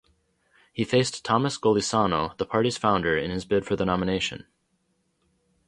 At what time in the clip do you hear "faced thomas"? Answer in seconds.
0.83-1.59